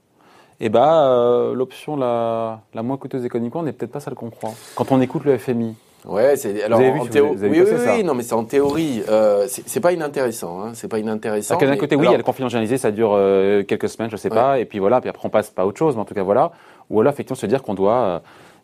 eh 0.61 0.69
ben, 0.69 1.09
euh, 1.09 1.55
l'option 1.55 1.97
la, 1.97 2.61
la, 2.75 2.83
moins 2.83 2.97
coûteuse 2.97 3.25
économiquement 3.25 3.63
n'est 3.63 3.73
peut-être 3.73 3.93
pas 3.93 4.01
celle 4.01 4.15
qu'on 4.15 4.31
croit. 4.31 4.53
Quand 4.77 4.93
on 4.93 5.01
écoute 5.01 5.25
le 5.25 5.37
FMI. 5.39 5.75
Ouais, 6.05 6.37
c'est 6.37 6.63
alors 6.63 6.81
en 6.81 7.07
théorie. 7.07 7.39
Oui, 7.41 7.63
oui, 7.63 7.77
oui, 7.87 8.05
non, 8.05 8.15
mais 8.15 8.23
c'est 8.23 8.35
en 8.35 8.45
théorie. 8.45 9.03
Euh, 9.09 9.47
c'est 9.49 9.81
pas 9.81 9.93
inintéressant. 9.93 10.61
Hein, 10.61 10.73
c'est 10.75 10.89
pas 10.89 10.99
inintéressant. 10.99 11.57
D'un 11.57 11.77
côté, 11.77 11.97
oui, 11.97 12.07
il 12.07 12.11
y 12.11 12.15
a 12.15 12.19
le 12.19 12.23
confinement 12.23 12.51
généralisé, 12.51 12.77
ça 12.77 12.91
dure 12.91 13.13
euh, 13.15 13.63
quelques 13.63 13.89
semaines, 13.89 14.11
je 14.11 14.17
sais 14.17 14.29
pas, 14.29 14.59
et 14.59 14.67
puis 14.67 14.79
voilà, 14.79 15.01
puis 15.01 15.09
après 15.09 15.27
on 15.27 15.31
passe 15.31 15.51
pas 15.51 15.63
à 15.63 15.67
autre 15.67 15.79
chose, 15.79 15.95
mais 15.95 16.03
en 16.03 16.05
tout 16.05 16.15
cas 16.15 16.23
voilà. 16.23 16.53
Ou 16.91 17.01
alors 17.01 17.13
effectivement 17.13 17.41
se 17.41 17.47
dire 17.47 17.63
qu'on 17.63 17.73
doit 17.73 17.95
euh, 17.95 18.19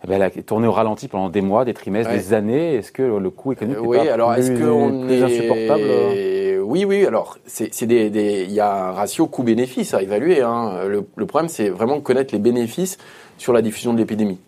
eh 0.04 0.06
ben, 0.06 0.30
tourner 0.44 0.68
au 0.68 0.72
ralenti 0.72 1.08
pendant 1.08 1.30
des 1.30 1.40
mois, 1.40 1.64
des 1.64 1.72
trimestres, 1.72 2.12
des 2.12 2.34
années. 2.34 2.74
Est-ce 2.74 2.92
que 2.92 3.02
le 3.02 3.30
coût 3.30 3.52
économique 3.52 3.78
oui, 3.82 3.96
est 3.96 4.06
pas 4.06 4.12
alors 4.12 4.34
est-ce 4.34 4.50
qu'on 4.50 5.08
est 5.08 5.22
insupportable? 5.22 6.59
Oui, 6.70 6.84
oui. 6.84 7.04
Alors, 7.04 7.36
c'est 7.46 7.86
des, 7.86 8.46
il 8.48 8.52
y 8.52 8.60
a 8.60 8.88
un 8.88 8.92
ratio 8.92 9.26
coût-bénéfice 9.26 9.92
à 9.92 10.02
évaluer. 10.02 10.40
Hein. 10.40 10.84
Le, 10.86 11.26
problème, 11.26 11.48
c'est 11.48 11.68
vraiment 11.68 12.00
connaître 12.00 12.32
les 12.32 12.38
bénéfices 12.38 12.96
sur 13.38 13.52
la 13.52 13.60
diffusion 13.60 13.92
de 13.92 13.98
l'épidémie. 13.98 14.38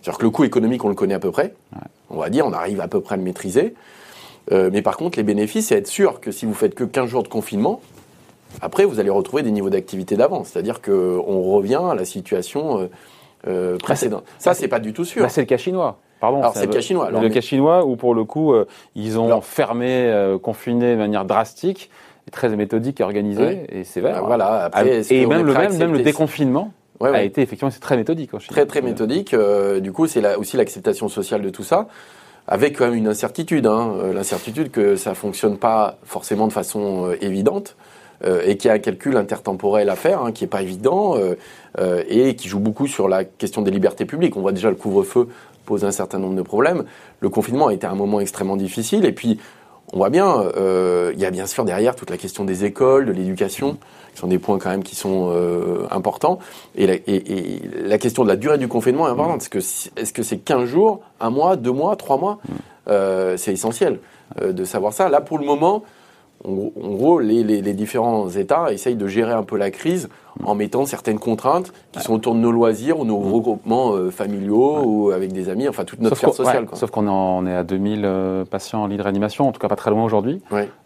C'est-à-dire 0.00 0.18
que 0.18 0.24
le 0.24 0.30
coût 0.30 0.44
économique, 0.44 0.84
on 0.84 0.88
le 0.88 0.94
connaît 0.94 1.14
à 1.14 1.18
peu 1.18 1.32
près. 1.32 1.52
On 2.10 2.18
va 2.18 2.30
dire, 2.30 2.46
on 2.46 2.52
arrive 2.52 2.80
à 2.80 2.86
peu 2.86 3.00
près 3.00 3.14
à 3.14 3.16
le 3.16 3.24
maîtriser. 3.24 3.74
Euh, 4.52 4.70
mais 4.72 4.82
par 4.82 4.96
contre, 4.96 5.18
les 5.18 5.24
bénéfices, 5.24 5.68
c'est 5.68 5.76
être 5.76 5.88
sûr 5.88 6.20
que 6.20 6.30
si 6.30 6.46
vous 6.46 6.54
faites 6.54 6.76
que 6.76 6.84
15 6.84 7.08
jours 7.08 7.24
de 7.24 7.28
confinement, 7.28 7.80
après, 8.60 8.84
vous 8.84 9.00
allez 9.00 9.10
retrouver 9.10 9.42
des 9.42 9.50
niveaux 9.50 9.70
d'activité 9.70 10.16
d'avant. 10.16 10.44
C'est-à-dire 10.44 10.80
qu'on 10.80 11.42
revient 11.42 11.80
à 11.90 11.96
la 11.96 12.04
situation 12.04 12.82
euh, 12.82 12.86
euh, 13.48 13.78
précédente. 13.78 14.24
Ça, 14.38 14.54
c'est 14.54 14.68
pas 14.68 14.78
du 14.78 14.92
tout 14.92 15.04
sûr. 15.04 15.22
Bah, 15.22 15.28
c'est 15.28 15.40
le 15.40 15.46
cas 15.46 15.56
chinois. 15.56 15.98
Pardon, 16.24 16.38
Alors 16.38 16.54
c'est 16.54 16.64
le 16.64 16.72
cas 16.72 16.80
chinois. 16.80 17.10
le 17.10 17.28
cas 17.28 17.42
chinois 17.42 17.84
où 17.84 17.96
pour 17.96 18.14
le 18.14 18.24
coup 18.24 18.54
euh, 18.54 18.66
ils 18.94 19.18
ont 19.18 19.42
fermé, 19.42 20.06
euh, 20.06 20.38
confiné 20.38 20.92
de 20.92 20.98
manière 20.98 21.26
drastique, 21.26 21.90
très 22.32 22.48
méthodique 22.56 23.00
et 23.00 23.04
organisée, 23.04 23.66
et 23.70 24.00
vrai. 24.00 24.12
Bah, 24.12 24.22
voilà. 24.24 24.64
Après, 24.64 25.02
et 25.12 25.26
même 25.26 25.44
le 25.44 25.52
même, 25.52 25.76
même 25.76 25.92
le 25.92 26.00
déconfinement. 26.00 26.72
a 27.02 27.22
été 27.22 27.42
effectivement 27.42 27.70
c'est 27.70 27.80
très 27.80 27.98
méthodique 27.98 28.32
en 28.32 28.38
Chine. 28.38 28.48
Très 28.50 28.64
très 28.64 28.80
méthodique. 28.80 29.34
Euh, 29.34 29.80
du 29.80 29.92
coup, 29.92 30.06
c'est 30.06 30.34
aussi 30.36 30.56
l'acceptation 30.56 31.10
sociale 31.10 31.42
de 31.42 31.50
tout 31.50 31.62
ça, 31.62 31.88
avec 32.48 32.78
quand 32.78 32.86
même 32.86 32.94
une 32.94 33.08
incertitude. 33.08 33.66
Hein, 33.66 33.92
L'incertitude 34.14 34.70
que 34.70 34.96
ça 34.96 35.12
fonctionne 35.12 35.58
pas 35.58 35.98
forcément 36.04 36.46
de 36.46 36.54
façon 36.54 37.14
évidente. 37.20 37.76
et 38.46 38.56
qu'il 38.56 38.68
y 38.68 38.70
a 38.70 38.74
un 38.74 38.78
calcul 38.78 39.18
intertemporel 39.18 39.90
à 39.90 39.96
faire, 39.96 40.22
hein, 40.22 40.32
qui 40.32 40.44
est 40.44 40.52
pas 40.56 40.62
évident, 40.62 41.18
et 42.08 42.34
qui 42.36 42.48
joue 42.48 42.60
beaucoup 42.60 42.86
sur 42.86 43.08
la 43.08 43.24
question 43.24 43.60
des 43.60 43.70
libertés 43.70 44.06
publiques. 44.06 44.38
On 44.38 44.40
voit 44.40 44.52
déjà 44.52 44.70
le 44.70 44.76
couvre-feu 44.76 45.28
pose 45.64 45.84
un 45.84 45.90
certain 45.90 46.18
nombre 46.18 46.36
de 46.36 46.42
problèmes. 46.42 46.84
Le 47.20 47.28
confinement 47.28 47.68
a 47.68 47.74
été 47.74 47.86
un 47.86 47.94
moment 47.94 48.20
extrêmement 48.20 48.56
difficile. 48.56 49.04
Et 49.04 49.12
puis, 49.12 49.38
on 49.92 49.98
voit 49.98 50.10
bien, 50.10 50.40
euh, 50.56 51.12
il 51.14 51.20
y 51.20 51.24
a 51.24 51.30
bien 51.30 51.46
sûr 51.46 51.64
derrière 51.64 51.94
toute 51.94 52.10
la 52.10 52.16
question 52.16 52.44
des 52.44 52.64
écoles, 52.64 53.06
de 53.06 53.12
l'éducation, 53.12 53.76
qui 54.12 54.20
sont 54.20 54.26
des 54.26 54.38
points 54.38 54.58
quand 54.58 54.70
même 54.70 54.82
qui 54.82 54.96
sont 54.96 55.30
euh, 55.32 55.86
importants. 55.90 56.38
Et 56.74 56.86
la, 56.86 57.98
question 57.98 58.24
de 58.24 58.28
la 58.28 58.36
durée 58.36 58.58
du 58.58 58.68
confinement 58.68 59.06
est 59.06 59.10
importante. 59.10 59.48
Est-ce 59.96 60.12
que 60.12 60.22
c'est 60.22 60.38
15 60.38 60.64
jours, 60.68 61.00
un 61.20 61.30
mois, 61.30 61.56
deux 61.56 61.72
mois, 61.72 61.96
trois 61.96 62.18
mois? 62.18 62.38
Euh, 62.88 63.36
C'est 63.36 63.52
essentiel 63.52 64.00
de 64.42 64.64
savoir 64.64 64.92
ça. 64.92 65.08
Là, 65.08 65.20
pour 65.20 65.38
le 65.38 65.44
moment, 65.44 65.84
en 66.44 66.50
gros, 66.94 67.20
les, 67.20 67.62
différents 67.74 68.28
États 68.30 68.72
essayent 68.72 68.96
de 68.96 69.06
gérer 69.06 69.32
un 69.32 69.42
peu 69.42 69.56
la 69.56 69.70
crise 69.70 70.08
en 70.42 70.54
mettant 70.54 70.84
certaines 70.86 71.18
contraintes 71.18 71.72
qui 71.92 72.00
sont 72.00 72.14
autour 72.14 72.34
de 72.34 72.40
nos 72.40 72.50
loisirs 72.50 72.98
ou 72.98 73.04
nos 73.04 73.18
mm. 73.18 73.32
regroupements 73.32 73.92
euh, 73.92 74.10
familiaux 74.10 74.82
ou 74.84 75.10
avec 75.10 75.32
des 75.32 75.48
amis, 75.48 75.68
enfin 75.68 75.84
toute 75.84 76.00
notre 76.00 76.16
sphère 76.16 76.34
sociale. 76.34 76.66
Sauf 76.72 76.90
qu'on 76.90 77.46
est 77.46 77.54
à 77.54 77.62
2000 77.62 78.02
euh, 78.04 78.44
patients 78.44 78.82
en 78.82 78.86
lit 78.86 78.96
de 78.96 79.02
réanimation, 79.02 79.48
en 79.48 79.52
tout 79.52 79.60
cas 79.60 79.68
pas 79.68 79.76
très 79.76 79.90
loin 79.90 80.04
aujourd'hui. 80.04 80.40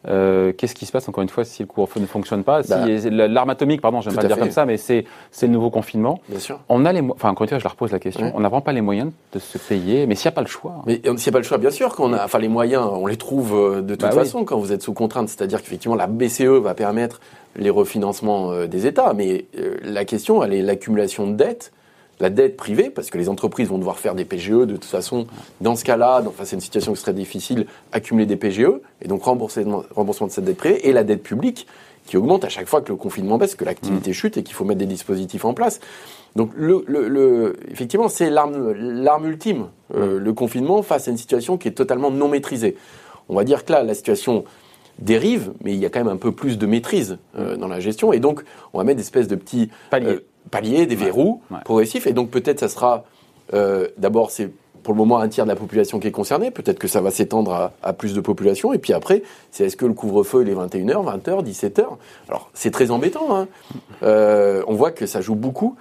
Euh, 0.08 0.52
qu'est-ce 0.52 0.74
qui 0.74 0.86
se 0.86 0.92
passe 0.92 1.08
encore 1.08 1.22
une 1.22 1.28
fois 1.28 1.44
si 1.44 1.62
le 1.62 1.66
couvre-feu 1.66 2.00
ne 2.00 2.06
fonctionne 2.06 2.44
pas 2.44 2.62
bah. 2.62 2.86
L'arme 2.86 3.50
atomique, 3.50 3.80
pardon, 3.80 4.00
j'aime 4.00 4.14
pas 4.14 4.22
le 4.22 4.28
dire 4.28 4.38
comme 4.38 4.50
ça, 4.50 4.66
mais 4.66 4.76
c'est 4.76 5.04
le 5.42 5.48
nouveau 5.48 5.70
confinement. 5.70 6.20
Bien 6.28 6.38
sûr. 6.38 6.60
On 6.68 6.84
a 6.84 6.92
les, 6.92 7.00
enfin 7.00 7.30
encore 7.30 7.44
une 7.44 7.48
fois, 7.48 7.58
je 7.58 7.64
la 7.64 7.70
repose 7.70 7.92
la 7.92 7.98
question. 7.98 8.32
On 8.34 8.40
n'a 8.40 8.48
vraiment 8.48 8.60
pas 8.60 8.72
les 8.72 8.80
moyens 8.80 9.12
de 9.32 9.38
se 9.38 9.58
payer, 9.58 10.06
mais 10.06 10.14
s'il 10.14 10.28
n'y 10.28 10.34
a 10.34 10.36
pas 10.36 10.42
le 10.42 10.46
choix. 10.46 10.82
Mais 10.86 11.00
s'il 11.02 11.12
n'y 11.12 11.28
a 11.28 11.32
pas 11.32 11.38
le 11.38 11.44
choix, 11.44 11.58
bien 11.58 11.70
sûr 11.70 11.94
qu'on 11.94 12.12
a, 12.12 12.24
enfin 12.24 12.38
les 12.38 12.48
moyens, 12.48 12.86
on 12.92 13.06
les 13.06 13.16
trouve 13.16 13.82
de 13.82 13.94
toute 13.94 14.00
bah 14.00 14.10
façon 14.10 14.44
quand 14.44 14.58
vous 14.58 14.72
êtes 14.72 14.82
sous 14.82 14.92
contrainte, 14.92 15.28
c'est-à-dire 15.28 15.62
qu'effectivement 15.62 15.96
la 15.96 16.06
BCE 16.06 16.42
va 16.42 16.74
permettre 16.74 17.20
les 17.56 17.70
refinancements 17.70 18.66
des 18.66 18.86
États. 18.86 19.12
Mais 19.14 19.37
euh, 19.58 19.76
la 19.82 20.04
question, 20.04 20.42
elle 20.42 20.52
est 20.52 20.62
l'accumulation 20.62 21.26
de 21.26 21.34
dettes, 21.34 21.72
la 22.20 22.30
dette 22.30 22.56
privée, 22.56 22.90
parce 22.90 23.10
que 23.10 23.18
les 23.18 23.28
entreprises 23.28 23.68
vont 23.68 23.78
devoir 23.78 23.98
faire 23.98 24.14
des 24.14 24.24
PGE 24.24 24.50
de 24.50 24.74
toute 24.74 24.84
façon. 24.84 25.26
Dans 25.60 25.76
ce 25.76 25.84
cas-là, 25.84 26.22
enfin, 26.26 26.44
c'est 26.44 26.56
une 26.56 26.60
situation 26.60 26.92
qui 26.92 27.00
serait 27.00 27.12
difficile, 27.12 27.66
accumuler 27.92 28.26
des 28.26 28.36
PGE, 28.36 28.80
et 29.02 29.08
donc 29.08 29.22
remboursement, 29.22 29.84
remboursement 29.94 30.26
de 30.26 30.32
cette 30.32 30.44
dette 30.44 30.56
privée, 30.56 30.88
et 30.88 30.92
la 30.92 31.04
dette 31.04 31.22
publique, 31.22 31.66
qui 32.06 32.16
augmente 32.16 32.44
à 32.44 32.48
chaque 32.48 32.66
fois 32.66 32.80
que 32.80 32.88
le 32.88 32.96
confinement 32.96 33.38
baisse, 33.38 33.54
que 33.54 33.64
l'activité 33.64 34.10
mmh. 34.10 34.14
chute 34.14 34.36
et 34.38 34.42
qu'il 34.42 34.54
faut 34.54 34.64
mettre 34.64 34.78
des 34.78 34.86
dispositifs 34.86 35.44
en 35.44 35.52
place. 35.52 35.78
Donc, 36.36 36.50
le, 36.56 37.56
effectivement, 37.70 38.08
c'est 38.08 38.30
l'arme 38.30 39.26
ultime, 39.26 39.66
euh, 39.94 40.18
mmh. 40.18 40.24
le 40.24 40.32
confinement, 40.32 40.82
face 40.82 41.06
à 41.06 41.10
une 41.10 41.18
situation 41.18 41.58
qui 41.58 41.68
est 41.68 41.72
totalement 41.72 42.10
non 42.10 42.28
maîtrisée. 42.28 42.76
On 43.28 43.36
va 43.36 43.44
dire 43.44 43.64
que 43.64 43.72
là, 43.72 43.82
la 43.82 43.94
situation 43.94 44.44
dérive, 44.98 45.52
mais 45.62 45.72
il 45.72 45.78
y 45.78 45.86
a 45.86 45.90
quand 45.90 46.00
même 46.00 46.12
un 46.12 46.16
peu 46.16 46.32
plus 46.32 46.58
de 46.58 46.66
maîtrise 46.66 47.18
euh, 47.36 47.56
dans 47.56 47.68
la 47.68 47.80
gestion. 47.80 48.12
Et 48.12 48.20
donc, 48.20 48.42
on 48.72 48.78
va 48.78 48.84
mettre 48.84 48.96
des 48.96 49.02
espèces 49.02 49.28
de 49.28 49.36
petits 49.36 49.70
paliers, 49.90 50.82
euh, 50.82 50.86
des 50.86 50.96
verrous 50.96 51.42
progressifs. 51.64 52.06
Et 52.06 52.12
donc, 52.12 52.30
peut-être, 52.30 52.60
ça 52.60 52.68
sera 52.68 53.04
euh, 53.54 53.88
d'abord, 53.96 54.30
c'est 54.30 54.50
pour 54.82 54.94
le 54.94 54.98
moment 54.98 55.18
un 55.18 55.28
tiers 55.28 55.44
de 55.44 55.50
la 55.50 55.56
population 55.56 55.98
qui 55.98 56.08
est 56.08 56.12
concernée. 56.12 56.50
Peut-être 56.50 56.78
que 56.78 56.88
ça 56.88 57.00
va 57.00 57.10
s'étendre 57.10 57.72
à, 57.82 57.92
plus 57.92 58.14
de 58.14 58.20
population. 58.20 58.72
Et 58.72 58.78
puis 58.78 58.92
après, 58.92 59.22
c'est 59.50 59.64
est-ce 59.64 59.76
que 59.76 59.86
le 59.86 59.92
couvre-feu, 59.92 60.42
il 60.42 60.48
est 60.48 60.54
21h, 60.54 61.20
20h, 61.20 61.44
17h 61.44 61.84
Alors, 62.28 62.50
c'est 62.54 62.70
très 62.70 62.90
embêtant. 62.90 63.36
Hein. 63.36 63.48
on 64.02 64.74
voit 64.74 64.90
que 64.90 65.06
ça 65.06 65.20
joue 65.20 65.34
beaucoup 65.34 65.76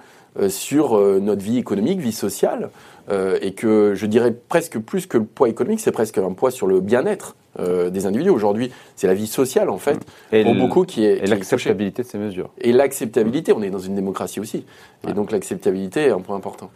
sur 0.48 0.98
notre 0.98 1.42
vie 1.42 1.58
économique, 1.58 2.00
vie 2.00 2.12
sociale. 2.12 2.70
et 3.10 3.52
que 3.52 3.94
je 3.94 4.06
dirais 4.06 4.34
presque 4.48 4.78
plus 4.78 5.06
que 5.06 5.18
le 5.18 5.24
poids 5.24 5.48
économique, 5.48 5.80
c'est 5.80 5.92
presque 5.92 6.18
un 6.18 6.32
poids 6.32 6.50
sur 6.50 6.66
le 6.66 6.80
bien-être 6.80 7.34
euh, 7.60 7.90
des 7.90 8.06
individus. 8.06 8.30
Aujourd'hui, 8.30 8.70
c'est 8.94 9.08
la 9.08 9.14
vie 9.14 9.26
sociale, 9.26 9.68
en 9.68 9.78
fait, 9.78 9.98
et 10.30 10.44
pour 10.44 10.54
beaucoup 10.54 10.84
qui 10.84 11.04
est. 11.04 11.24
Et 11.24 11.26
l'acceptabilité 11.26 12.02
de 12.02 12.06
ces 12.06 12.18
mesures. 12.18 12.50
Et 12.60 12.72
l'acceptabilité, 12.72 13.52
on 13.52 13.62
est 13.62 13.70
dans 13.70 13.80
une 13.80 13.96
démocratie 13.96 14.38
aussi. 14.38 14.64
Et 15.08 15.12
donc 15.12 15.32
l'acceptabilité 15.32 16.04
est 16.04 16.10
un 16.10 16.20
point 16.20 16.36
important. 16.36 16.70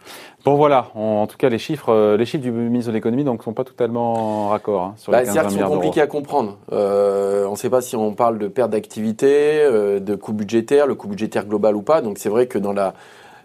Bon, 0.45 0.57
voilà. 0.57 0.89
en 0.97 1.27
tout 1.29 1.37
cas, 1.37 1.51
les 1.51 1.59
chiffres, 1.59 1.91
euh, 1.91 2.17
les 2.17 2.25
chiffres 2.25 2.43
du 2.43 2.51
ministre 2.51 2.91
de 2.91 2.95
l'économie 2.95 3.23
ne 3.23 3.31
sont 3.39 3.53
pas 3.53 3.63
totalement 3.63 4.49
raccord 4.49 4.83
hein, 4.83 4.95
sur 4.97 5.13
bah, 5.13 5.21
les 5.21 5.27
15 5.27 5.53
milliards 5.53 5.69
sont 5.69 5.75
compliqués 5.75 6.01
à 6.01 6.09
comprendre. 6.09 6.59
Euh, 6.73 7.47
on 7.47 7.53
ne 7.53 7.57
sait 7.57 7.71
pas 7.71 7.81
si 7.81 7.95
on 7.95 8.13
parle 8.15 8.39
de 8.39 8.49
perte 8.49 8.71
d'activité, 8.71 9.65
de 10.01 10.15
coût 10.17 10.33
budgétaire, 10.33 10.89
le 10.89 10.97
coût 10.97 11.07
budgétaire 11.07 11.47
global 11.47 11.77
ou 11.77 11.83
pas. 11.83 12.01
Donc 12.01 12.19
c'est 12.19 12.29
vrai 12.29 12.47
que 12.47 12.59
dans 12.59 12.73
la, 12.73 12.95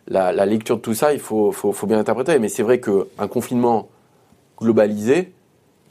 la, 0.08 0.46
lecture 0.46 0.78
de 0.78 0.82
tout 0.82 0.94
ça, 0.94 1.14
il 1.14 1.20
faut, 1.20 1.52
faut, 1.52 1.72
faut 1.72 1.88
bien 1.88 2.00
interpréter. 2.00 2.40
Mais 2.40 2.50
c'est 2.50 2.64
vrai 2.64 2.80
qu'un 2.80 3.28
confinement 3.28 3.90
globalisé, 4.60 5.34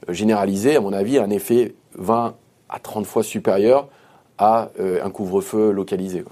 généralisé, 0.09 0.75
à 0.75 0.81
mon 0.81 0.93
avis, 0.93 1.17
a 1.17 1.23
un 1.23 1.29
effet 1.29 1.75
20 1.95 2.35
à 2.69 2.79
30 2.79 3.05
fois 3.05 3.23
supérieur 3.23 3.87
à 4.37 4.69
euh, 4.79 5.03
un 5.03 5.09
couvre-feu 5.09 5.71
localisé. 5.71 6.23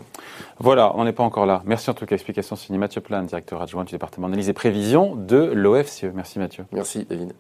Voilà, 0.59 0.95
on 0.95 1.05
n'est 1.05 1.13
pas 1.13 1.23
encore 1.23 1.45
là. 1.45 1.63
Merci 1.65 1.89
en 1.89 1.93
tout 1.93 2.05
cas. 2.05 2.15
Explication 2.15 2.55
signé 2.55 2.77
Mathieu 2.77 3.01
Plan, 3.01 3.23
directeur 3.23 3.61
adjoint 3.61 3.83
du 3.83 3.91
département 3.91 4.27
d'analyse 4.27 4.49
et 4.49 4.53
prévision 4.53 5.15
de 5.15 5.37
l'OFCE. 5.37 6.05
Merci 6.13 6.39
Mathieu. 6.39 6.65
Merci 6.71 7.05
David. 7.05 7.33